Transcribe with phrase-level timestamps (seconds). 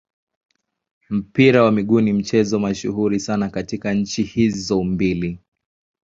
[1.09, 5.39] Mpira wa miguu ni mchezo mashuhuri sana katika nchi hizo mbili.